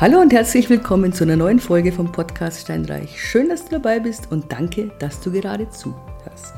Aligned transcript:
Hallo 0.00 0.20
und 0.20 0.32
herzlich 0.32 0.70
willkommen 0.70 1.12
zu 1.12 1.24
einer 1.24 1.34
neuen 1.34 1.58
Folge 1.58 1.90
vom 1.90 2.12
Podcast 2.12 2.60
Steinreich. 2.60 3.20
Schön, 3.20 3.48
dass 3.48 3.64
du 3.64 3.70
dabei 3.72 3.98
bist 3.98 4.30
und 4.30 4.52
danke, 4.52 4.92
dass 5.00 5.20
du 5.20 5.32
gerade 5.32 5.68
zuhörst. 5.70 6.54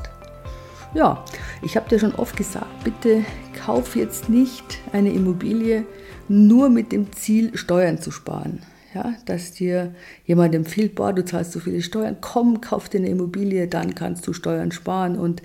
Ja, 0.93 1.25
ich 1.63 1.75
habe 1.75 1.89
dir 1.89 1.97
schon 1.97 2.13
oft 2.13 2.37
gesagt, 2.37 2.83
bitte 2.83 3.25
kauf 3.65 3.95
jetzt 3.95 4.29
nicht 4.29 4.77
eine 4.91 5.11
Immobilie 5.11 5.87
nur 6.27 6.69
mit 6.69 6.91
dem 6.91 7.11
Ziel, 7.13 7.57
Steuern 7.57 7.99
zu 7.99 8.11
sparen. 8.11 8.61
Ja, 8.93 9.15
dass 9.25 9.53
dir 9.53 9.95
jemand 10.27 10.53
empfiehlt, 10.53 10.93
boah, 10.93 11.11
du 11.11 11.25
zahlst 11.25 11.53
so 11.53 11.59
viele 11.59 11.81
Steuern, 11.81 12.17
komm, 12.21 12.61
kauf 12.61 12.89
dir 12.89 12.99
eine 12.99 13.09
Immobilie, 13.09 13.67
dann 13.67 13.95
kannst 13.95 14.27
du 14.27 14.33
Steuern 14.33 14.71
sparen. 14.71 15.17
Und 15.17 15.41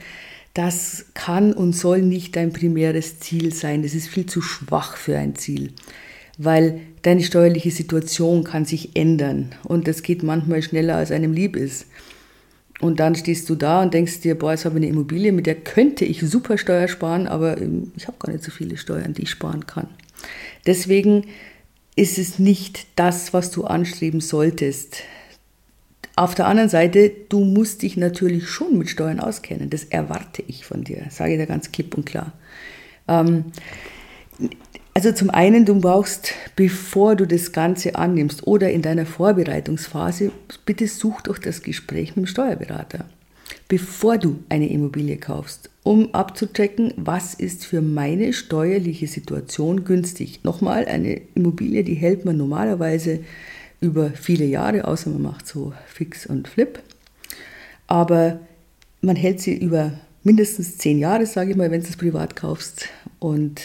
das 0.52 1.06
kann 1.14 1.54
und 1.54 1.72
soll 1.72 2.02
nicht 2.02 2.36
dein 2.36 2.52
primäres 2.52 3.20
Ziel 3.20 3.54
sein. 3.54 3.82
Das 3.82 3.94
ist 3.94 4.08
viel 4.08 4.26
zu 4.26 4.42
schwach 4.42 4.98
für 4.98 5.16
ein 5.16 5.34
Ziel 5.34 5.72
weil 6.38 6.80
deine 7.02 7.22
steuerliche 7.22 7.70
Situation 7.70 8.44
kann 8.44 8.64
sich 8.64 8.96
ändern 8.96 9.54
und 9.64 9.88
das 9.88 10.02
geht 10.02 10.22
manchmal 10.22 10.62
schneller, 10.62 10.96
als 10.96 11.10
einem 11.10 11.32
lieb 11.32 11.56
ist. 11.56 11.86
Und 12.80 13.00
dann 13.00 13.14
stehst 13.14 13.48
du 13.48 13.54
da 13.54 13.82
und 13.82 13.94
denkst 13.94 14.20
dir, 14.20 14.38
boah, 14.38 14.50
jetzt 14.50 14.66
habe 14.66 14.78
ich 14.78 14.82
eine 14.82 14.92
Immobilie, 14.92 15.32
mit 15.32 15.46
der 15.46 15.54
könnte 15.54 16.04
ich 16.04 16.20
super 16.20 16.58
Steuer 16.58 16.88
sparen, 16.88 17.26
aber 17.26 17.58
ähm, 17.60 17.92
ich 17.96 18.06
habe 18.06 18.18
gar 18.18 18.30
nicht 18.30 18.44
so 18.44 18.50
viele 18.50 18.76
Steuern, 18.76 19.14
die 19.14 19.22
ich 19.22 19.30
sparen 19.30 19.66
kann. 19.66 19.88
Deswegen 20.66 21.24
ist 21.94 22.18
es 22.18 22.38
nicht 22.38 22.86
das, 22.96 23.32
was 23.32 23.50
du 23.50 23.64
anstreben 23.64 24.20
solltest. 24.20 24.98
Auf 26.16 26.34
der 26.34 26.46
anderen 26.46 26.68
Seite, 26.68 27.10
du 27.28 27.44
musst 27.44 27.82
dich 27.82 27.96
natürlich 27.96 28.48
schon 28.48 28.76
mit 28.76 28.90
Steuern 28.90 29.20
auskennen. 29.20 29.70
Das 29.70 29.84
erwarte 29.84 30.42
ich 30.46 30.66
von 30.66 30.84
dir, 30.84 31.06
sage 31.10 31.32
ich 31.32 31.38
dir 31.38 31.46
ganz 31.46 31.72
klipp 31.72 31.96
und 31.96 32.04
klar. 32.04 32.32
Ähm, 33.08 33.46
also 34.96 35.12
zum 35.12 35.28
einen, 35.28 35.66
du 35.66 35.78
brauchst, 35.78 36.32
bevor 36.56 37.16
du 37.16 37.26
das 37.26 37.52
Ganze 37.52 37.96
annimmst 37.96 38.46
oder 38.46 38.70
in 38.70 38.80
deiner 38.80 39.04
Vorbereitungsphase, 39.04 40.32
bitte 40.64 40.86
such 40.88 41.20
doch 41.20 41.36
das 41.36 41.62
Gespräch 41.62 42.16
mit 42.16 42.24
dem 42.24 42.26
Steuerberater, 42.26 43.04
bevor 43.68 44.16
du 44.16 44.38
eine 44.48 44.70
Immobilie 44.70 45.18
kaufst, 45.18 45.68
um 45.82 46.14
abzuchecken, 46.14 46.94
was 46.96 47.34
ist 47.34 47.66
für 47.66 47.82
meine 47.82 48.32
steuerliche 48.32 49.06
Situation 49.06 49.84
günstig. 49.84 50.44
Nochmal, 50.44 50.86
eine 50.86 51.20
Immobilie, 51.34 51.84
die 51.84 51.92
hält 51.92 52.24
man 52.24 52.38
normalerweise 52.38 53.20
über 53.82 54.12
viele 54.12 54.46
Jahre, 54.46 54.86
außer 54.86 55.10
man 55.10 55.20
macht 55.20 55.46
so 55.46 55.74
Fix 55.88 56.24
und 56.24 56.48
Flip. 56.48 56.80
Aber 57.86 58.40
man 59.02 59.16
hält 59.16 59.42
sie 59.42 59.58
über 59.58 59.92
mindestens 60.22 60.78
zehn 60.78 60.98
Jahre, 60.98 61.26
sage 61.26 61.50
ich 61.50 61.56
mal, 61.58 61.70
wenn 61.70 61.82
du 61.82 61.86
es 61.86 61.98
privat 61.98 62.34
kaufst. 62.34 62.88
Und 63.18 63.60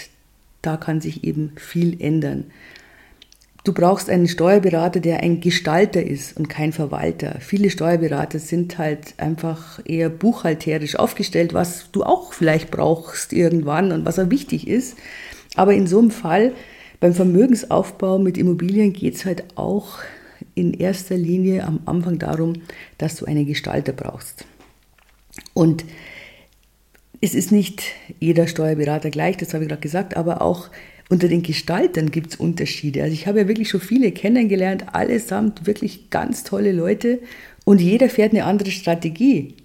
da 0.62 0.78
kann 0.78 1.02
sich 1.02 1.24
eben 1.24 1.54
viel 1.58 2.02
ändern. 2.02 2.46
Du 3.64 3.74
brauchst 3.74 4.10
einen 4.10 4.28
Steuerberater, 4.28 5.00
der 5.00 5.22
ein 5.22 5.40
Gestalter 5.40 6.04
ist 6.04 6.36
und 6.36 6.50
kein 6.50 6.74
Verwalter. 6.74 7.38
Viele 7.42 7.70
Steuerberater 7.70 8.40
sind 8.40 8.80
halt 8.80 9.14
einfach 9.18 9.80
eher 9.86 10.10
buchhalterisch 10.10 10.96
aufgestellt, 10.96 11.54
was 11.54 11.92
du 11.92 12.04
auch 12.04 12.34
vielleicht 12.34 12.72
brauchst 12.72 13.34
irgendwann 13.34 13.92
und 13.92 14.04
was 14.04 14.18
auch 14.18 14.32
wichtig 14.32 14.68
ist. 14.68 14.98
Aber 15.56 15.74
in 15.74 15.86
so 15.86 16.00
einem 16.00 16.10
Fall, 16.10 16.54
beim 17.00 17.14
Vermögensaufbau 17.14 18.18
mit 18.18 18.38
Immobilien 18.40 18.94
geht 18.94 19.16
es 19.16 19.26
halt 19.26 19.44
auch 19.56 20.00
in 20.56 20.74
erster 20.74 21.16
Linie 21.16 21.64
am 21.64 21.82
Anfang 21.86 22.18
darum, 22.18 22.54
dass 22.98 23.16
du 23.16 23.26
einen 23.26 23.46
Gestalter 23.46 23.94
brauchst. 23.94 24.46
Und 25.54 25.86
es 27.22 27.36
ist 27.36 27.52
nicht 27.52 27.84
jeder 28.20 28.48
Steuerberater 28.48 29.12
gleich, 29.12 29.38
das 29.38 29.54
habe 29.54 29.64
ich 29.64 29.70
gerade 29.70 29.82
gesagt, 29.82 30.18
aber 30.18 30.42
auch 30.42 30.70
unter 31.10 31.28
den 31.28 31.44
Gestaltern 31.44 32.10
gibt 32.10 32.34
es 32.34 32.40
Unterschiede. 32.40 33.04
Also 33.04 33.14
ich 33.14 33.28
habe 33.28 33.42
ja 33.42 33.48
wirklich 33.48 33.70
schon 33.70 33.82
viele 33.82 34.12
kennengelernt, 34.12 34.94
allesamt 34.94 35.68
wirklich 35.68 36.10
ganz 36.10 36.44
tolle 36.44 36.72
Leute 36.72 37.20
und 37.64 37.82
jeder 37.82 38.10
fährt 38.10 38.34
eine 38.34 38.46
andere 38.46 38.72
Strategie. 38.72 39.56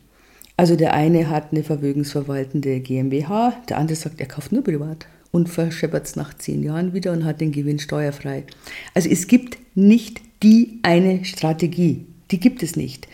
Also 0.57 0.77
der 0.77 0.95
eine 0.95 1.31
hat 1.31 1.53
eine 1.53 1.63
vermögensverwaltende 1.63 2.81
GmbH, 2.81 3.57
der 3.69 3.79
andere 3.79 3.97
sagt, 3.97 4.21
er 4.21 4.27
kauft 4.27 4.53
nur 4.53 4.65
privat 4.65 5.07
und 5.31 5.49
verscheppert 5.49 6.07
es 6.07 6.17
nach 6.17 6.35
zehn 6.35 6.63
Jahren 6.63 6.95
wieder 6.95 7.13
und 7.13 7.25
hat 7.25 7.41
den 7.41 7.53
Gewinn 7.53 7.79
steuerfrei. 7.79 8.45
Also 8.95 9.09
es 9.09 9.27
gibt 9.27 9.59
nicht 9.75 10.21
die 10.43 10.79
eine 10.83 11.25
Strategie. 11.25 12.07
Die 12.31 12.41
gibt 12.41 12.63
es 12.63 12.75
nicht. 12.75 13.07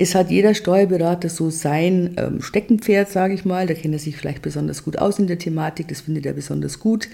Es 0.00 0.14
hat 0.14 0.30
jeder 0.30 0.54
Steuerberater 0.54 1.28
so 1.28 1.50
sein 1.50 2.14
ähm, 2.18 2.40
Steckenpferd, 2.40 3.10
sage 3.10 3.34
ich 3.34 3.44
mal. 3.44 3.66
Da 3.66 3.74
kennt 3.74 3.94
er 3.94 3.98
sich 3.98 4.16
vielleicht 4.16 4.42
besonders 4.42 4.84
gut 4.84 4.96
aus 4.96 5.18
in 5.18 5.26
der 5.26 5.40
Thematik, 5.40 5.88
das 5.88 6.02
findet 6.02 6.24
er 6.24 6.34
besonders 6.34 6.78
gut. 6.78 7.08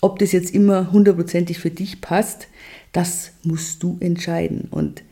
Ob 0.00 0.18
das 0.18 0.32
jetzt 0.32 0.52
immer 0.52 0.90
hundertprozentig 0.90 1.58
für 1.58 1.70
dich 1.70 2.00
passt, 2.00 2.48
das 2.92 3.32
musst 3.44 3.82
du 3.82 3.98
entscheiden. 4.00 4.66
Und 4.70 5.02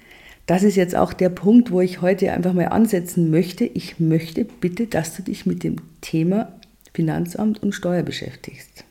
das 0.47 0.62
ist 0.62 0.76
jetzt 0.76 0.97
auch 0.97 1.12
der 1.12 1.28
Punkt, 1.28 1.70
wo 1.70 1.82
ich 1.82 2.00
heute 2.00 2.32
einfach 2.32 2.54
mal 2.54 2.69
ansetzen 2.69 3.31
möchte. 3.31 3.64
Ich 3.66 4.00
möchte 4.00 4.44
bitte, 4.44 4.87
dass 4.87 5.14
du 5.14 5.22
dich 5.22 5.44
mit 5.44 5.62
dem 5.62 5.76
Thema 6.00 6.52
Finanzamt 6.94 7.62
und 7.62 7.75
Steuer 7.75 8.02
beschäftigst. 8.02 8.84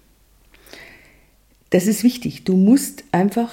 Das 1.71 1.87
ist 1.87 2.03
wichtig. 2.03 2.43
Du 2.43 2.55
musst 2.55 3.03
einfach 3.11 3.51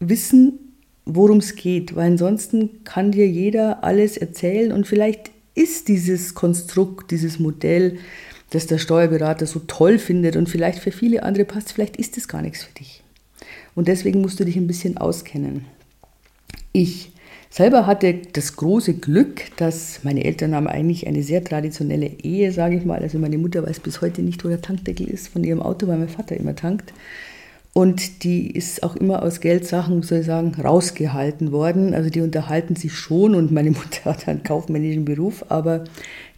wissen, 0.00 0.58
worum 1.06 1.38
es 1.38 1.56
geht, 1.56 1.96
weil 1.96 2.12
ansonsten 2.12 2.84
kann 2.84 3.12
dir 3.12 3.26
jeder 3.26 3.84
alles 3.84 4.16
erzählen 4.16 4.72
und 4.72 4.86
vielleicht 4.86 5.30
ist 5.54 5.88
dieses 5.88 6.34
Konstrukt, 6.34 7.10
dieses 7.10 7.38
Modell, 7.38 7.98
das 8.50 8.66
der 8.66 8.78
Steuerberater 8.78 9.46
so 9.46 9.60
toll 9.60 9.98
findet 9.98 10.36
und 10.36 10.48
vielleicht 10.48 10.78
für 10.78 10.92
viele 10.92 11.22
andere 11.22 11.44
passt, 11.44 11.72
vielleicht 11.72 11.96
ist 11.96 12.16
es 12.16 12.28
gar 12.28 12.42
nichts 12.42 12.64
für 12.64 12.74
dich. 12.74 13.02
Und 13.74 13.88
deswegen 13.88 14.20
musst 14.20 14.38
du 14.38 14.44
dich 14.44 14.56
ein 14.56 14.66
bisschen 14.66 14.96
auskennen. 14.96 15.64
Ich 16.72 17.10
selber 17.50 17.86
hatte 17.86 18.14
das 18.32 18.56
große 18.56 18.94
Glück, 18.94 19.42
dass 19.56 20.02
meine 20.04 20.24
Eltern 20.24 20.54
haben 20.54 20.68
eigentlich 20.68 21.06
eine 21.06 21.22
sehr 21.22 21.42
traditionelle 21.42 22.06
Ehe, 22.06 22.52
sage 22.52 22.76
ich 22.76 22.84
mal. 22.84 23.00
Also 23.00 23.18
meine 23.18 23.38
Mutter 23.38 23.64
weiß 23.66 23.80
bis 23.80 24.00
heute 24.00 24.22
nicht, 24.22 24.44
wo 24.44 24.48
der 24.48 24.62
Tankdeckel 24.62 25.08
ist 25.08 25.28
von 25.28 25.44
ihrem 25.44 25.62
Auto, 25.62 25.86
weil 25.86 25.98
mein 25.98 26.08
Vater 26.08 26.36
immer 26.36 26.56
tankt. 26.56 26.92
Und 27.74 28.22
die 28.22 28.52
ist 28.52 28.84
auch 28.84 28.94
immer 28.94 29.24
aus 29.24 29.40
Geldsachen, 29.40 30.02
soll 30.02 30.18
ich 30.18 30.26
sagen, 30.26 30.54
rausgehalten 30.54 31.50
worden. 31.50 31.92
Also 31.92 32.08
die 32.08 32.20
unterhalten 32.20 32.76
sich 32.76 32.94
schon 32.94 33.34
und 33.34 33.50
meine 33.50 33.70
Mutter 33.72 34.04
hat 34.04 34.28
einen 34.28 34.44
kaufmännischen 34.44 35.04
Beruf, 35.04 35.44
aber 35.48 35.84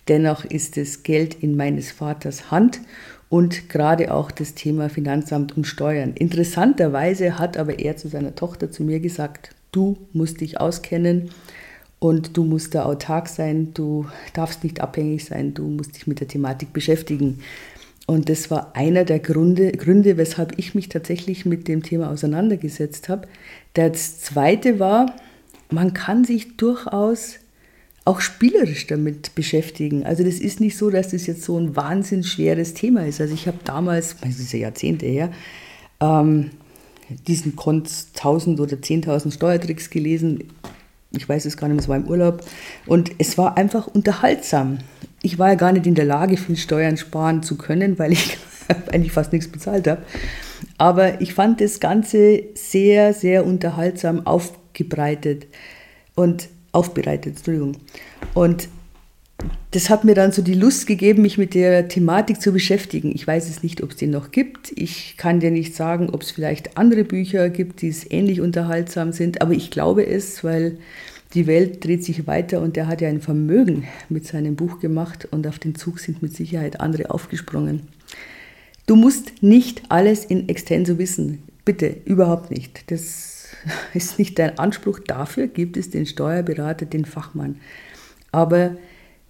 dennoch 0.09 0.47
ist 0.47 0.79
das 0.79 1.03
Geld 1.03 1.35
in 1.35 1.55
meines 1.55 1.93
Vaters 1.93 2.51
Hand 2.51 2.81
und 3.29 3.69
gerade 3.69 4.15
auch 4.15 4.31
das 4.31 4.55
Thema 4.55 4.89
Finanzamt 4.89 5.57
und 5.59 5.67
Steuern. 5.67 6.15
Interessanterweise 6.15 7.39
hat 7.39 7.59
aber 7.59 7.79
er 7.79 7.99
zu 7.99 8.09
seiner 8.09 8.35
Tochter 8.35 8.71
zu 8.71 8.83
mir 8.83 9.01
gesagt, 9.01 9.51
du 9.73 9.99
musst 10.15 10.41
dich 10.41 10.59
auskennen 10.59 11.31
und 11.99 12.37
du 12.37 12.45
musst 12.45 12.75
da 12.75 12.85
autark 12.85 13.29
sein, 13.29 13.75
du 13.75 14.07
darfst 14.33 14.65
nicht 14.65 14.81
abhängig 14.81 15.27
sein, 15.27 15.53
du 15.53 15.65
musst 15.65 15.97
dich 15.97 16.07
mit 16.07 16.21
der 16.21 16.29
Thematik 16.29 16.73
beschäftigen. 16.73 17.41
Und 18.07 18.29
das 18.29 18.51
war 18.51 18.77
einer 18.77 19.05
der 19.05 19.19
Gründe, 19.19 19.73
Gründe, 19.73 20.17
weshalb 20.17 20.59
ich 20.59 20.75
mich 20.77 20.89
tatsächlich 20.89 21.45
mit 21.45 21.67
dem 21.67 21.83
Thema 21.83 22.11
auseinandergesetzt 22.11 23.09
habe. 23.09 23.27
Das 23.75 24.21
zweite 24.21 24.79
war, 24.79 25.17
man 25.71 25.93
kann 25.93 26.25
sich 26.25 26.57
durchaus 26.57 27.41
auch 28.05 28.21
spielerisch 28.21 28.87
damit 28.87 29.35
beschäftigen. 29.35 30.07
Also 30.07 30.23
das 30.23 30.37
ist 30.37 30.61
nicht 30.61 30.77
so, 30.77 30.91
dass 30.91 31.09
das 31.09 31.27
jetzt 31.27 31.43
so 31.43 31.59
ein 31.59 31.75
wahnsinnig 31.75 32.29
schweres 32.29 32.73
Thema 32.73 33.05
ist. 33.05 33.21
Also 33.21 33.35
ich 33.35 33.49
habe 33.49 33.59
damals, 33.65 34.17
das 34.21 34.39
ist 34.39 34.53
ja 34.53 34.61
Jahrzehnte 34.61 35.07
her, 35.07 35.33
ähm, 36.01 36.51
diesen 37.27 37.57
Kont 37.57 37.91
1000 38.15 38.61
oder 38.61 38.77
10.000 38.77 39.33
Steuertricks 39.33 39.91
gelesen. 39.91 40.45
Ich 41.11 41.29
weiß 41.29 41.47
es 41.47 41.57
gar 41.57 41.69
nicht 41.69 41.81
es 41.81 41.89
war 41.89 41.97
im 41.97 42.07
Urlaub. 42.07 42.45
Und 42.87 43.11
es 43.19 43.37
war 43.39 43.57
einfach 43.57 43.89
unterhaltsam 43.89 44.79
ich 45.27 45.41
war 45.41 45.49
ja 45.49 45.55
gar 45.57 45.73
nicht 45.73 45.89
in 45.89 45.97
der 45.97 46.05
Lage, 46.05 46.37
viel 46.37 46.57
Steuern 46.57 46.97
sparen 46.97 47.43
zu 47.43 47.59
können, 47.59 47.99
weil 47.99 48.13
ich 48.13 48.39
eigentlich 48.93 49.11
fast 49.11 49.33
nichts 49.33 49.49
bezahlt 49.49 49.89
habe. 49.89 50.03
Aber 50.79 51.21
ich 51.21 51.35
fand 51.35 51.61
das 51.61 51.81
Ganze 51.81 52.45
sehr, 52.55 53.13
sehr 53.13 53.45
unterhaltsam 53.45 54.25
aufgebreitet 54.25 55.47
und 56.15 56.49
aufbereitet, 56.71 57.39
Entschuldigung. 57.39 57.77
Und 58.35 58.69
das 59.73 59.91
hat 59.91 60.05
mir 60.05 60.15
dann 60.15 60.31
so 60.31 60.43
die 60.43 60.55
Lust 60.55 60.87
gegeben, 60.87 61.23
mich 61.23 61.39
mit 61.39 61.55
der 61.55 61.89
Thematik 61.89 62.41
zu 62.41 62.53
beschäftigen. 62.53 63.11
Ich 63.13 63.27
weiß 63.27 63.51
es 63.51 63.65
nicht, 63.65 63.83
ob 63.83 63.91
es 63.91 63.97
den 63.97 64.11
noch 64.11 64.31
gibt. 64.31 64.73
Ich 64.77 65.17
kann 65.17 65.41
dir 65.41 65.51
nicht 65.51 65.75
sagen, 65.75 66.09
ob 66.11 66.23
es 66.23 66.31
vielleicht 66.31 66.79
andere 66.79 67.03
Bücher 67.03 67.51
gibt, 67.51 67.83
die 67.83 67.89
es 67.89 68.09
ähnlich 68.09 68.41
unterhaltsam 68.41 69.13
sind, 69.13 69.43
aber 69.43 69.55
ich 69.55 69.73
glaube 69.73 70.07
es, 70.07 70.45
weil 70.45 70.79
die 71.35 71.47
Welt 71.47 71.85
dreht 71.85 72.05
sich 72.05 72.27
weiter 72.27 72.61
und 72.61 72.77
er 72.77 72.87
hat 72.87 73.01
ja 73.01 73.09
ein 73.09 73.21
Vermögen 73.21 73.85
mit 74.09 74.27
seinem 74.27 74.57
Buch 74.57 74.79
gemacht 74.79 75.27
und 75.31 75.47
auf 75.47 75.59
den 75.59 75.75
Zug 75.75 75.99
sind 75.99 76.23
mit 76.23 76.35
Sicherheit 76.35 76.81
andere 76.81 77.11
aufgesprungen. 77.11 77.89
Du 78.87 78.95
musst 78.95 79.43
nicht 79.43 79.83
alles 79.89 80.25
in 80.25 80.49
extenso 80.49 80.99
wissen. 80.99 81.43
Bitte, 81.65 81.97
überhaupt 82.05 82.51
nicht. 82.51 82.91
Das 82.91 83.49
ist 83.95 84.19
nicht 84.19 84.39
dein 84.39 84.59
Anspruch. 84.59 85.01
Dafür 85.01 85.49
gibt 85.49 85.77
es 85.77 85.91
den 85.91 86.07
Steuerberater, 86.07 86.87
den 86.87 87.05
Fachmann. 87.05 87.57
Aber 88.31 88.77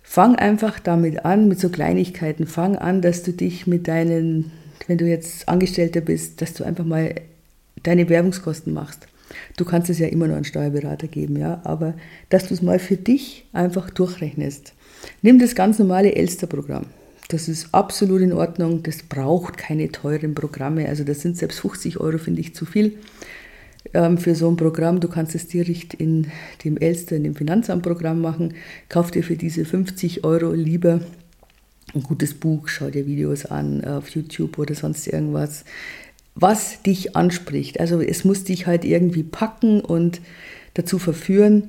fang 0.02 0.36
einfach 0.36 0.78
damit 0.78 1.24
an, 1.24 1.48
mit 1.48 1.58
so 1.58 1.70
Kleinigkeiten. 1.70 2.46
Fang 2.46 2.76
an, 2.76 3.00
dass 3.00 3.22
du 3.22 3.32
dich 3.32 3.66
mit 3.66 3.88
deinen, 3.88 4.52
wenn 4.86 4.98
du 4.98 5.06
jetzt 5.06 5.48
Angestellter 5.48 6.02
bist, 6.02 6.42
dass 6.42 6.52
du 6.52 6.64
einfach 6.64 6.84
mal 6.84 7.14
deine 7.82 8.10
Werbungskosten 8.10 8.74
machst 8.74 9.08
Du 9.56 9.64
kannst 9.64 9.90
es 9.90 9.98
ja 9.98 10.06
immer 10.06 10.28
noch 10.28 10.36
einen 10.36 10.44
Steuerberater 10.44 11.08
geben, 11.08 11.36
ja, 11.36 11.60
aber 11.64 11.94
dass 12.28 12.48
du 12.48 12.54
es 12.54 12.62
mal 12.62 12.78
für 12.78 12.96
dich 12.96 13.46
einfach 13.52 13.90
durchrechnest. 13.90 14.74
Nimm 15.22 15.38
das 15.38 15.54
ganz 15.54 15.78
normale 15.78 16.14
Elster-Programm. 16.14 16.86
Das 17.28 17.48
ist 17.48 17.74
absolut 17.74 18.20
in 18.20 18.32
Ordnung. 18.32 18.82
Das 18.82 19.02
braucht 19.02 19.56
keine 19.56 19.90
teuren 19.90 20.34
Programme. 20.34 20.88
Also 20.88 21.02
das 21.02 21.20
sind 21.20 21.36
selbst 21.36 21.60
50 21.60 21.98
Euro, 21.98 22.18
finde 22.18 22.40
ich, 22.40 22.54
zu 22.54 22.64
viel 22.64 22.98
ähm, 23.94 24.18
für 24.18 24.34
so 24.34 24.48
ein 24.48 24.56
Programm. 24.56 25.00
Du 25.00 25.08
kannst 25.08 25.34
es 25.34 25.48
direkt 25.48 25.94
in 25.94 26.28
dem 26.64 26.76
Elster, 26.76 27.16
in 27.16 27.24
dem 27.24 27.34
Finanzamtprogramm 27.34 28.20
machen. 28.20 28.54
Kauf 28.88 29.10
dir 29.10 29.24
für 29.24 29.36
diese 29.36 29.64
50 29.64 30.24
Euro 30.24 30.52
lieber 30.52 31.00
ein 31.94 32.02
gutes 32.02 32.34
Buch, 32.34 32.68
schau 32.68 32.90
dir 32.90 33.06
Videos 33.06 33.46
an 33.46 33.84
auf 33.84 34.08
YouTube 34.10 34.58
oder 34.58 34.74
sonst 34.74 35.06
irgendwas, 35.06 35.64
was 36.36 36.82
dich 36.82 37.16
anspricht. 37.16 37.80
Also 37.80 38.00
es 38.00 38.24
muss 38.24 38.44
dich 38.44 38.66
halt 38.66 38.84
irgendwie 38.84 39.24
packen 39.24 39.80
und 39.80 40.20
dazu 40.74 40.98
verführen, 40.98 41.64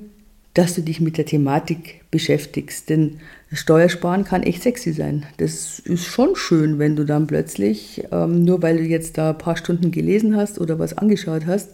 dass 0.52 0.74
du 0.74 0.82
dich 0.82 1.00
mit 1.00 1.16
der 1.16 1.24
Thematik 1.24 2.02
beschäftigst. 2.10 2.90
Denn 2.90 3.20
Steuersparen 3.50 4.24
kann 4.24 4.42
echt 4.42 4.62
sexy 4.62 4.92
sein. 4.92 5.24
Das 5.38 5.78
ist 5.78 6.04
schon 6.04 6.36
schön, 6.36 6.78
wenn 6.78 6.96
du 6.96 7.04
dann 7.04 7.26
plötzlich, 7.26 8.04
ähm, 8.12 8.44
nur 8.44 8.62
weil 8.62 8.76
du 8.76 8.84
jetzt 8.84 9.16
da 9.16 9.30
ein 9.30 9.38
paar 9.38 9.56
Stunden 9.56 9.90
gelesen 9.90 10.36
hast 10.36 10.60
oder 10.60 10.78
was 10.78 10.96
angeschaut 10.98 11.46
hast, 11.46 11.70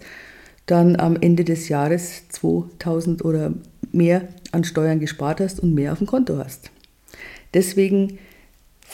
dann 0.66 0.96
am 0.96 1.16
Ende 1.20 1.44
des 1.44 1.68
Jahres 1.68 2.28
2000 2.28 3.24
oder 3.24 3.52
mehr 3.90 4.28
an 4.52 4.64
Steuern 4.64 5.00
gespart 5.00 5.40
hast 5.40 5.60
und 5.60 5.74
mehr 5.74 5.92
auf 5.92 5.98
dem 5.98 6.06
Konto 6.06 6.38
hast. 6.38 6.70
Deswegen 7.54 8.18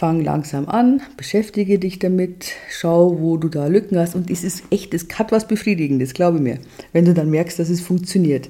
fang 0.01 0.25
langsam 0.25 0.67
an, 0.67 1.03
beschäftige 1.19 1.79
dich 1.79 1.99
damit, 1.99 2.53
schau, 2.71 3.21
wo 3.21 3.37
du 3.37 3.51
da 3.51 3.67
Lücken 3.67 3.99
hast 3.99 4.15
und 4.15 4.31
es 4.31 4.45
ist 4.45 4.65
echt, 4.71 4.95
es 4.95 5.07
hat 5.19 5.31
was 5.31 5.47
Befriedigendes, 5.47 6.15
glaube 6.15 6.39
mir, 6.39 6.59
wenn 6.95 7.05
du 7.05 7.13
dann 7.13 7.29
merkst, 7.29 7.59
dass 7.59 7.69
es 7.69 7.83
funktioniert. 7.83 8.49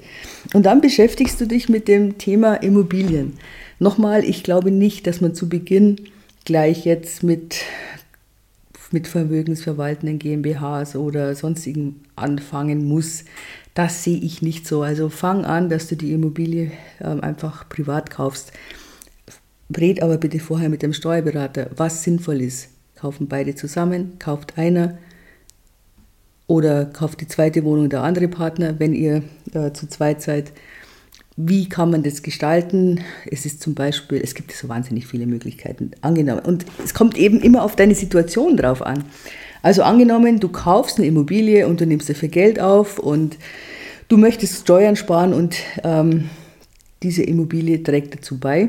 Und 0.54 0.64
dann 0.64 0.80
beschäftigst 0.80 1.40
du 1.40 1.46
dich 1.46 1.68
mit 1.68 1.88
dem 1.88 2.18
Thema 2.18 2.54
Immobilien. 2.54 3.32
Nochmal, 3.80 4.22
ich 4.22 4.44
glaube 4.44 4.70
nicht, 4.70 5.08
dass 5.08 5.20
man 5.20 5.34
zu 5.34 5.48
Beginn 5.48 5.96
gleich 6.44 6.84
jetzt 6.84 7.24
mit 7.24 7.56
mit 8.92 9.06
vermögensverwaltenden 9.06 10.18
GmbHs 10.18 10.96
oder 10.96 11.34
sonstigen 11.36 12.00
anfangen 12.16 12.86
muss. 12.86 13.24
Das 13.74 14.02
sehe 14.02 14.18
ich 14.18 14.42
nicht 14.42 14.66
so. 14.66 14.82
Also 14.82 15.08
fang 15.08 15.44
an, 15.44 15.68
dass 15.68 15.86
du 15.86 15.96
die 15.96 16.12
Immobilie 16.12 16.72
äh, 16.98 17.04
einfach 17.04 17.68
privat 17.68 18.10
kaufst. 18.10 18.52
Red 19.76 20.02
aber 20.02 20.18
bitte 20.18 20.40
vorher 20.40 20.68
mit 20.68 20.82
dem 20.82 20.92
Steuerberater, 20.92 21.70
was 21.76 22.02
sinnvoll 22.02 22.40
ist. 22.40 22.68
Kaufen 22.96 23.28
beide 23.28 23.54
zusammen, 23.54 24.18
kauft 24.18 24.58
einer 24.58 24.98
oder 26.46 26.86
kauft 26.86 27.20
die 27.20 27.28
zweite 27.28 27.64
Wohnung 27.64 27.88
der 27.88 28.02
andere 28.02 28.28
Partner, 28.28 28.78
wenn 28.78 28.92
ihr 28.92 29.22
äh, 29.54 29.72
zu 29.72 29.88
zweit 29.88 30.20
seid. 30.20 30.52
Wie 31.36 31.68
kann 31.68 31.90
man 31.90 32.02
das 32.02 32.22
gestalten? 32.22 33.00
Es 33.30 33.46
ist 33.46 33.62
zum 33.62 33.74
Beispiel, 33.74 34.20
es 34.22 34.34
gibt 34.34 34.52
so 34.52 34.68
wahnsinnig 34.68 35.06
viele 35.06 35.26
Möglichkeiten. 35.26 35.92
Angenommen, 36.00 36.42
und 36.44 36.66
es 36.84 36.92
kommt 36.92 37.16
eben 37.16 37.40
immer 37.40 37.62
auf 37.62 37.76
deine 37.76 37.94
Situation 37.94 38.56
drauf 38.56 38.82
an. 38.82 39.04
Also 39.62 39.82
angenommen, 39.82 40.40
du 40.40 40.48
kaufst 40.48 40.98
eine 40.98 41.06
Immobilie 41.06 41.66
und 41.68 41.80
du 41.80 41.86
nimmst 41.86 42.10
dafür 42.10 42.28
Geld 42.28 42.60
auf 42.60 42.98
und 42.98 43.38
du 44.08 44.16
möchtest 44.16 44.62
Steuern 44.62 44.96
sparen 44.96 45.32
und 45.32 45.56
ähm, 45.84 46.28
diese 47.02 47.22
Immobilie 47.22 47.82
trägt 47.82 48.14
dazu 48.14 48.38
bei, 48.38 48.68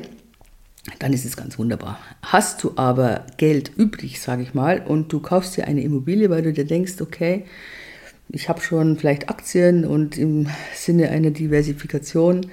dann 0.99 1.13
ist 1.13 1.25
es 1.25 1.37
ganz 1.37 1.59
wunderbar. 1.59 1.99
Hast 2.21 2.63
du 2.63 2.73
aber 2.75 3.25
Geld 3.37 3.71
übrig, 3.75 4.19
sage 4.19 4.41
ich 4.41 4.53
mal, 4.53 4.81
und 4.81 5.13
du 5.13 5.19
kaufst 5.19 5.55
dir 5.57 5.67
eine 5.67 5.83
Immobilie, 5.83 6.29
weil 6.29 6.41
du 6.41 6.53
dir 6.53 6.65
denkst, 6.65 7.01
okay, 7.01 7.45
ich 8.29 8.49
habe 8.49 8.61
schon 8.61 8.97
vielleicht 8.97 9.29
Aktien 9.29 9.85
und 9.85 10.17
im 10.17 10.47
Sinne 10.73 11.09
einer 11.09 11.31
Diversifikation 11.31 12.47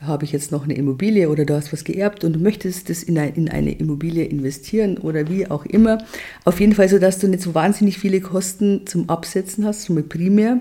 habe 0.00 0.24
ich 0.24 0.32
jetzt 0.32 0.50
noch 0.50 0.64
eine 0.64 0.74
Immobilie 0.74 1.28
oder 1.28 1.44
du 1.44 1.54
hast 1.54 1.72
was 1.72 1.84
geerbt 1.84 2.24
und 2.24 2.32
du 2.32 2.38
möchtest 2.40 2.88
das 2.88 3.02
in, 3.02 3.18
ein, 3.18 3.34
in 3.34 3.48
eine 3.50 3.72
Immobilie 3.72 4.24
investieren 4.24 4.96
oder 4.96 5.28
wie 5.28 5.46
auch 5.50 5.66
immer. 5.66 5.98
Auf 6.44 6.58
jeden 6.58 6.74
Fall 6.74 6.88
so, 6.88 6.98
dass 6.98 7.18
du 7.18 7.28
nicht 7.28 7.42
so 7.42 7.54
wahnsinnig 7.54 7.98
viele 7.98 8.20
Kosten 8.20 8.86
zum 8.86 9.10
Absetzen 9.10 9.66
hast, 9.66 9.90
mal 9.90 10.02
primär. 10.02 10.58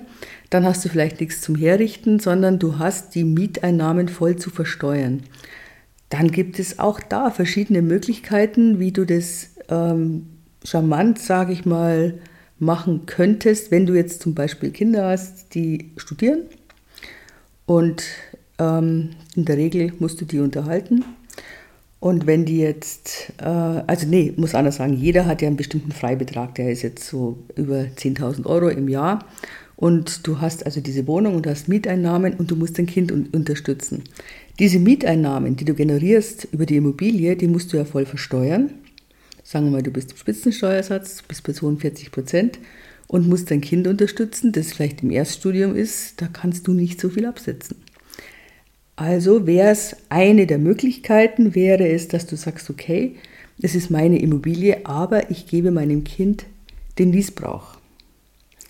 Dann 0.50 0.65
hast 0.65 0.83
du 0.83 0.89
vielleicht 0.89 1.22
nichts 1.22 1.42
zum 1.42 1.56
Herrichten, 1.56 2.19
sondern 2.19 2.60
du 2.60 2.80
hast 2.80 3.15
die 3.15 3.24
Mieteinnahmen 3.24 4.10
voll 4.10 4.36
zu 4.36 4.50
versteuern. 4.50 5.24
Dann 6.09 6.31
gibt 6.31 6.59
es 6.59 6.79
auch 6.79 7.00
da 7.00 7.29
verschiedene 7.29 7.81
Möglichkeiten, 7.81 8.79
wie 8.79 8.91
du 8.91 9.06
das 9.06 9.51
ähm, 9.69 10.27
charmant, 10.63 11.19
sage 11.19 11.53
ich 11.53 11.65
mal, 11.65 12.19
machen 12.57 13.06
könntest, 13.06 13.71
wenn 13.71 13.85
du 13.85 13.94
jetzt 13.94 14.21
zum 14.21 14.35
Beispiel 14.35 14.71
Kinder 14.71 15.07
hast, 15.07 15.56
die 15.56 15.91
studieren 15.95 16.41
und 17.65 18.03
ähm, 18.57 19.11
in 19.35 19.45
der 19.45 19.57
Regel 19.57 19.94
musst 20.00 20.19
du 20.19 20.25
die 20.25 20.39
unterhalten. 20.39 21.06
Und 22.00 22.27
wenn 22.27 22.45
die 22.45 22.59
jetzt, 22.59 23.33
äh, 23.41 23.44
also 23.44 24.07
nee, 24.07 24.33
muss 24.38 24.55
anders 24.55 24.77
sagen, 24.77 24.94
jeder 24.94 25.25
hat 25.25 25.41
ja 25.41 25.47
einen 25.47 25.57
bestimmten 25.57 25.91
Freibetrag, 25.91 26.55
der 26.55 26.71
ist 26.71 26.81
jetzt 26.81 27.05
so 27.05 27.38
über 27.55 27.79
10.000 27.79 28.45
Euro 28.45 28.69
im 28.69 28.88
Jahr. 28.88 29.25
Und 29.79 30.27
du 30.27 30.41
hast 30.41 30.65
also 30.65 30.81
diese 30.81 31.07
Wohnung 31.07 31.35
und 31.35 31.47
hast 31.47 31.69
Mieteinnahmen 31.69 32.33
und 32.33 32.51
du 32.51 32.57
musst 32.57 32.77
dein 32.77 32.85
Kind 32.85 33.13
un 33.13 33.27
unterstützen. 33.31 34.03
Diese 34.59 34.77
Mieteinnahmen, 34.77 35.55
die 35.55 35.63
du 35.63 35.73
generierst 35.73 36.49
über 36.51 36.65
die 36.65 36.75
Immobilie, 36.75 37.37
die 37.37 37.47
musst 37.47 37.71
du 37.71 37.77
ja 37.77 37.85
voll 37.85 38.05
versteuern. 38.05 38.71
Sagen 39.41 39.67
wir 39.67 39.71
mal, 39.71 39.81
du 39.81 39.91
bist 39.91 40.11
im 40.11 40.17
Spitzensteuersatz, 40.17 41.21
bist 41.21 41.43
bei 41.43 41.53
42 41.53 42.11
Prozent 42.11 42.59
und 43.07 43.29
musst 43.29 43.51
dein 43.51 43.61
Kind 43.61 43.87
unterstützen, 43.87 44.51
das 44.51 44.73
vielleicht 44.73 45.01
im 45.01 45.11
Erststudium 45.11 45.73
ist, 45.77 46.21
da 46.21 46.27
kannst 46.27 46.67
du 46.67 46.73
nicht 46.73 46.99
so 46.99 47.07
viel 47.07 47.25
absetzen. 47.25 47.77
Also 48.97 49.47
wäre 49.47 49.69
es 49.69 49.95
eine 50.09 50.45
der 50.45 50.57
Möglichkeiten, 50.57 51.55
wäre 51.55 51.87
es, 51.87 52.09
dass 52.09 52.25
du 52.25 52.35
sagst, 52.35 52.69
okay, 52.69 53.15
es 53.61 53.75
ist 53.75 53.89
meine 53.89 54.19
Immobilie, 54.19 54.85
aber 54.85 55.31
ich 55.31 55.47
gebe 55.47 55.71
meinem 55.71 56.03
Kind 56.03 56.47
den 56.97 57.11
Niesbrauch. 57.11 57.77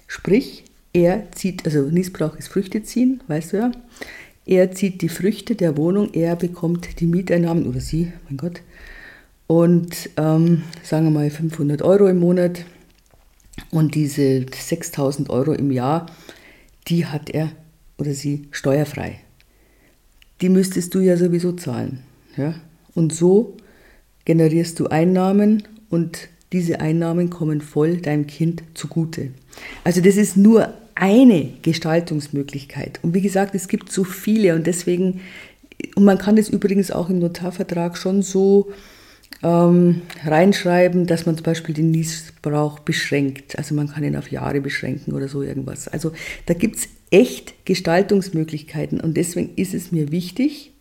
Sprich, 0.06 0.66
er 0.94 1.32
zieht, 1.32 1.66
also 1.66 1.84
Niesbrauch 1.84 2.36
ist 2.38 2.48
Früchte 2.48 2.84
ziehen, 2.84 3.22
weißt 3.28 3.54
du 3.54 3.58
ja. 3.58 3.72
Er 4.46 4.72
zieht 4.72 5.02
die 5.02 5.10
Früchte 5.10 5.56
der 5.56 5.78
Wohnung, 5.78 6.14
er 6.14 6.36
bekommt 6.36 7.00
die 7.00 7.06
Mieteinnahmen 7.06 7.68
oder 7.68 7.80
sie, 7.80 8.12
mein 8.28 8.38
Gott, 8.38 8.62
und 9.50 10.12
ähm, 10.18 10.62
sagen 10.84 11.06
wir 11.06 11.12
mal 11.12 11.30
500 11.32 11.82
Euro 11.82 12.08
im 12.08 12.20
Monat 12.20 12.66
und 13.72 13.96
diese 13.96 14.46
6000 14.52 15.32
Euro 15.32 15.54
im 15.54 15.72
Jahr, 15.72 16.06
die 16.88 17.08
hat 17.08 17.32
er 17.32 17.52
oder 17.98 18.14
sie 18.14 18.48
steuerfrei. 18.52 19.20
Die 20.42 20.50
müsstest 20.50 20.94
du 20.94 21.00
ja 21.00 21.18
sowieso 21.18 21.54
zahlen. 21.54 22.04
Ja? 22.38 22.54
Und 22.94 23.12
so 23.12 23.58
generierst 24.24 24.80
du 24.80 24.86
Einnahmen 24.86 25.64
und 25.90 26.30
diese 26.52 26.80
Einnahmen 26.80 27.30
kommen 27.30 27.62
voll 27.62 27.98
deinem 27.98 28.28
Kind 28.28 28.64
zugute. 28.74 29.30
Also 29.84 30.02
das 30.02 30.18
ist 30.18 30.36
nur 30.36 30.74
eine 30.96 31.50
Gestaltungsmöglichkeit. 31.62 33.00
Und 33.04 33.14
wie 33.14 33.22
gesagt, 33.22 33.56
es 33.56 33.68
gibt 33.68 33.92
so 33.92 34.04
viele 34.04 34.56
und 34.56 34.68
deswegen, 34.68 35.22
und 35.96 36.04
man 36.04 36.18
kann 36.18 36.36
das 36.36 36.50
übrigens 36.50 36.92
auch 36.92 37.10
im 37.10 37.20
Notarvertrag 37.20 37.98
schon 37.98 38.22
so 38.22 38.72
ähm, 39.44 40.02
reinschreiben, 40.26 41.06
dass 41.06 41.26
man 41.26 41.36
zum 41.36 41.44
Beispiel 41.44 41.76
den 41.76 41.92
Niesbrauch 41.92 42.80
beschränkt. 42.80 43.58
Also 43.58 43.76
man 43.76 43.90
kann 43.90 44.04
ihn 44.04 44.18
auf 44.18 44.32
Jahre 44.32 44.60
beschränken 44.60 45.14
oder 45.14 45.28
so 45.28 45.42
irgendwas. 45.42 45.88
Also 45.88 46.12
da 46.48 46.54
gibt 46.54 46.78
es 46.78 46.90
echt 47.12 47.66
Gestaltungsmöglichkeiten 47.66 49.00
und 49.00 49.16
deswegen 49.16 49.56
ist 49.56 49.74
es 49.74 49.92
mir 49.92 50.12
wichtig, 50.12 50.74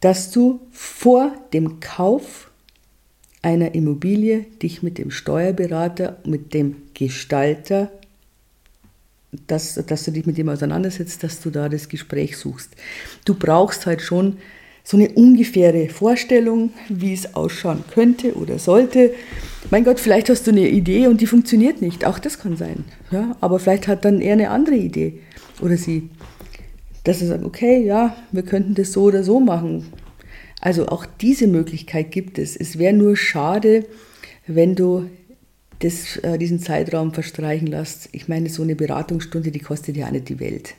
dass 0.00 0.30
du 0.30 0.60
vor 0.70 1.32
dem 1.52 1.80
Kauf 1.80 2.49
einer 3.42 3.74
Immobilie 3.74 4.46
dich 4.62 4.82
mit 4.82 4.98
dem 4.98 5.10
Steuerberater, 5.10 6.18
mit 6.24 6.52
dem 6.52 6.76
Gestalter, 6.94 7.90
dass, 9.46 9.74
dass 9.74 10.04
du 10.04 10.10
dich 10.10 10.26
mit 10.26 10.38
dem 10.38 10.48
auseinandersetzt, 10.48 11.22
dass 11.22 11.40
du 11.40 11.50
da 11.50 11.68
das 11.68 11.88
Gespräch 11.88 12.36
suchst. 12.36 12.70
Du 13.24 13.34
brauchst 13.34 13.86
halt 13.86 14.02
schon 14.02 14.38
so 14.82 14.96
eine 14.96 15.10
ungefähre 15.10 15.88
Vorstellung, 15.88 16.70
wie 16.88 17.12
es 17.12 17.34
ausschauen 17.34 17.84
könnte 17.92 18.34
oder 18.34 18.58
sollte. 18.58 19.12
Mein 19.70 19.84
Gott, 19.84 20.00
vielleicht 20.00 20.28
hast 20.30 20.46
du 20.46 20.50
eine 20.50 20.68
Idee 20.68 21.06
und 21.06 21.20
die 21.20 21.26
funktioniert 21.26 21.80
nicht. 21.80 22.04
Auch 22.04 22.18
das 22.18 22.38
kann 22.38 22.56
sein. 22.56 22.84
Ja? 23.10 23.36
Aber 23.40 23.58
vielleicht 23.58 23.88
hat 23.88 24.04
dann 24.04 24.20
er 24.20 24.32
eine 24.32 24.50
andere 24.50 24.76
Idee 24.76 25.20
oder 25.60 25.76
sie. 25.76 26.08
Dass 27.04 27.22
er 27.22 27.28
sagt, 27.28 27.44
okay, 27.44 27.82
ja, 27.84 28.16
wir 28.32 28.42
könnten 28.42 28.74
das 28.74 28.92
so 28.92 29.02
oder 29.04 29.22
so 29.22 29.38
machen. 29.40 29.86
Also 30.60 30.88
auch 30.88 31.06
diese 31.06 31.46
Möglichkeit 31.46 32.10
gibt 32.10 32.38
es. 32.38 32.56
Es 32.56 32.78
wäre 32.78 32.92
nur 32.92 33.16
schade, 33.16 33.86
wenn 34.46 34.74
du 34.74 35.08
das, 35.78 36.18
äh, 36.18 36.36
diesen 36.36 36.60
Zeitraum 36.60 37.14
verstreichen 37.14 37.66
lässt. 37.66 38.10
Ich 38.12 38.28
meine, 38.28 38.50
so 38.50 38.62
eine 38.62 38.76
Beratungsstunde, 38.76 39.50
die 39.50 39.60
kostet 39.60 39.96
ja 39.96 40.10
nicht 40.10 40.28
die 40.28 40.40
Welt 40.40 40.74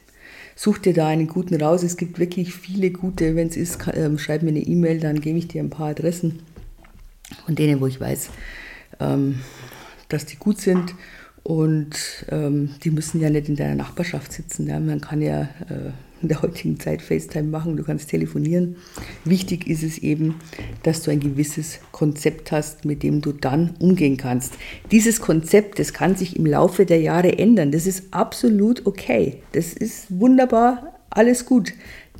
such 0.56 0.78
dir 0.78 0.94
da 0.94 1.08
einen 1.08 1.28
guten 1.28 1.60
raus. 1.62 1.84
Es 1.84 1.98
gibt 1.98 2.20
wirklich 2.20 2.54
viele 2.54 2.92
gute. 2.92 3.36
Wenn 3.36 3.48
es 3.48 3.58
ist, 3.58 3.80
ähm, 3.94 4.18
schreib 4.18 4.44
mir 4.44 4.50
eine 4.50 4.60
E-Mail, 4.60 5.00
dann 5.00 5.20
gebe 5.22 5.40
ich 5.40 5.48
dir 5.48 5.64
ein 5.64 5.70
paar 5.70 5.90
Adressen 5.90 6.44
von 7.46 7.56
denen, 7.56 7.82
wo 7.82 7.88
ich 7.88 8.00
weiß, 8.00 8.30
ähm, 9.00 9.40
dass 10.10 10.26
die 10.26 10.38
gut 10.38 10.60
sind. 10.62 10.94
Und 11.44 12.26
ähm, 12.30 12.76
die 12.84 12.92
müssen 12.92 13.20
ja 13.20 13.32
nicht 13.32 13.50
in 13.50 13.56
deiner 13.56 13.76
Nachbarschaft 13.76 14.32
sitzen. 14.32 14.68
Ja? 14.68 14.80
Man 14.80 15.02
kann 15.02 15.22
ja 15.22 15.44
äh, 15.70 15.92
in 16.22 16.28
der 16.30 16.42
heutigen 16.42 16.80
Zeit 16.80 17.02
FaceTime 17.02 17.48
machen, 17.48 17.78
du 17.78 17.84
kannst 17.84 18.10
telefonieren. 18.10 18.78
Wichtig 19.26 19.68
ist 19.68 19.84
es 19.84 19.98
eben, 19.98 20.36
dass 20.84 21.04
du 21.04 21.12
ein 21.12 21.20
gewisses 21.20 21.80
Konzept 21.92 22.52
hast, 22.52 22.86
mit 22.86 23.04
dem 23.04 23.22
du 23.22 23.32
dann 23.32 23.76
umgehen 23.80 24.18
kannst. 24.18 24.54
Dieses 24.92 25.22
Konzept, 25.22 25.80
das 25.80 25.94
kann 25.94 26.16
sich 26.16 26.38
im 26.38 26.46
Laufe 26.46 26.86
der 26.86 27.02
Jahre 27.02 27.38
ändern. 27.38 27.72
Das 27.72 27.88
ist 27.88 28.06
absolut 28.12 28.86
okay. 28.86 29.38
Das 29.54 29.74
ist 29.74 30.08
wunderbar, 30.10 31.00
alles 31.10 31.46
gut. 31.46 31.74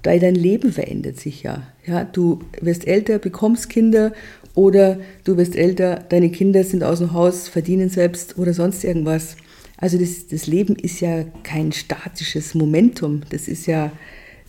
Weil 0.04 0.20
dein 0.20 0.36
Leben 0.36 0.72
verändert 0.72 1.20
sich 1.20 1.44
ja. 1.44 1.68
ja. 1.86 2.04
Du 2.06 2.40
wirst 2.60 2.88
älter, 2.88 3.20
bekommst 3.20 3.70
Kinder 3.70 4.14
oder 4.56 5.00
du 5.24 5.38
wirst 5.38 5.56
älter, 5.56 6.04
deine 6.10 6.32
Kinder 6.32 6.64
sind 6.64 6.84
aus 6.84 7.00
dem 7.00 7.14
Haus, 7.14 7.48
verdienen 7.48 7.90
selbst 7.90 8.38
oder 8.38 8.54
sonst 8.54 8.84
irgendwas. 8.84 9.38
Also 9.82 9.98
das, 9.98 10.28
das 10.28 10.46
Leben 10.46 10.76
ist 10.76 11.02
ja 11.02 11.26
kein 11.44 11.72
statisches 11.72 12.54
Momentum, 12.54 13.24
das 13.30 13.48
ist 13.48 13.66
ja 13.66 13.92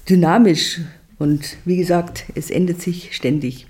dynamisch. 0.09 0.81
Und 1.19 1.57
wie 1.65 1.79
gesagt, 1.79 2.25
es 2.35 2.51
ändert 2.51 2.83
sich 2.83 3.17
ständig. 3.17 3.67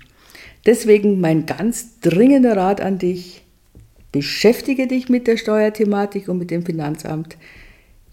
Deswegen 0.65 1.19
mein 1.21 1.45
ganz 1.45 1.99
dringender 2.01 2.57
Rat 2.57 2.81
an 2.81 2.99
dich, 2.99 3.43
beschäftige 4.11 4.87
dich 4.87 5.07
mit 5.07 5.25
der 5.25 5.37
Steuerthematik 5.37 6.27
und 6.27 6.37
mit 6.37 6.51
dem 6.51 6.65
Finanzamt 6.65 7.37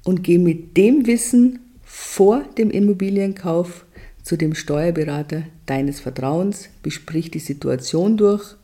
und 0.05 0.23
geh 0.23 0.39
mit 0.39 0.77
dem 0.77 1.07
Wissen 1.07 1.59
vor 1.85 2.45
dem 2.57 2.71
Immobilienkauf 2.71 3.85
zu 4.23 4.37
dem 4.37 4.55
Steuerberater 4.55 5.43
deines 5.67 5.99
Vertrauens, 5.99 6.69
besprich 6.83 7.31
die 7.31 7.41
Situation 7.41 8.17
durch, 8.17 8.55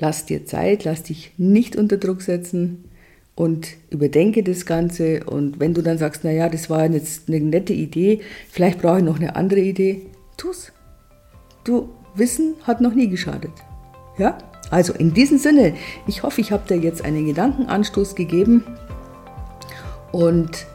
lass 0.00 0.26
dir 0.26 0.44
Zeit, 0.44 0.84
lass 0.84 1.04
dich 1.04 1.32
nicht 1.36 1.76
unter 1.76 1.98
Druck 1.98 2.22
setzen 2.22 2.84
und 3.34 3.68
überdenke 3.90 4.42
das 4.42 4.66
Ganze. 4.66 5.24
Und 5.24 5.60
wenn 5.60 5.74
du 5.74 5.82
dann 5.82 5.98
sagst, 5.98 6.24
naja, 6.24 6.48
das 6.48 6.70
war 6.70 6.88
jetzt 6.88 7.28
eine 7.28 7.40
nette 7.40 7.72
Idee, 7.72 8.20
vielleicht 8.50 8.80
brauche 8.80 8.98
ich 8.98 9.04
noch 9.04 9.18
eine 9.18 9.36
andere 9.36 9.60
Idee, 9.60 10.06
tu's. 10.36 10.72
Du, 11.64 11.90
Wissen 12.14 12.54
hat 12.64 12.80
noch 12.80 12.94
nie 12.94 13.08
geschadet. 13.08 13.52
Ja? 14.18 14.36
Also 14.70 14.92
in 14.92 15.14
diesem 15.14 15.38
Sinne, 15.38 15.74
ich 16.06 16.22
hoffe, 16.22 16.40
ich 16.40 16.52
habe 16.52 16.66
dir 16.68 16.76
jetzt 16.76 17.04
einen 17.04 17.26
Gedankenanstoß 17.26 18.14
gegeben 18.14 18.64
und 20.12 20.66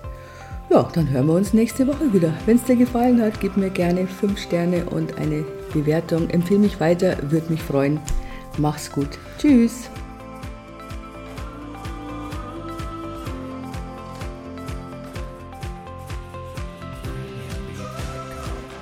ja, 0.69 0.87
dann 0.93 1.09
hören 1.09 1.27
wir 1.27 1.33
uns 1.33 1.53
nächste 1.53 1.87
Woche 1.87 2.11
wieder. 2.11 2.33
Wenn 2.45 2.57
es 2.57 2.63
dir 2.63 2.75
gefallen 2.75 3.21
hat, 3.21 3.39
gib 3.39 3.55
mir 3.55 3.69
gerne 3.69 4.05
5 4.05 4.37
Sterne 4.37 4.85
und 4.85 5.17
eine 5.17 5.45
Bewertung. 5.73 6.29
Empfehle 6.29 6.59
mich 6.59 6.79
weiter, 6.79 7.15
würde 7.31 7.51
mich 7.51 7.61
freuen. 7.61 7.99
Mach's 8.57 8.91
gut. 8.91 9.09
Tschüss. 9.39 9.89